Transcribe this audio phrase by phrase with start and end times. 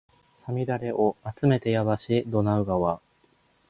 [0.47, 2.99] 五月雨をあつめてやばしドナウ川